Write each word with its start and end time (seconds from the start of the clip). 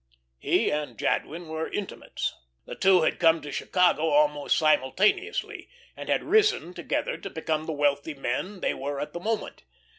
He 0.39 0.71
and 0.71 0.97
Jadwin 0.97 1.47
were 1.47 1.69
intimates. 1.71 2.33
The 2.65 2.73
two 2.73 3.03
had 3.03 3.19
come 3.19 3.39
to 3.43 3.51
Chicago 3.51 4.09
almost 4.09 4.57
simultaneously, 4.57 5.69
and 5.95 6.09
had 6.09 6.23
risen 6.23 6.73
together 6.73 7.17
to 7.17 7.29
become 7.29 7.67
the 7.67 7.71
wealthy 7.73 8.15
men 8.15 8.61
they 8.61 8.73
were 8.73 8.99
at 8.99 9.13
the 9.13 9.19
moment. 9.19 9.61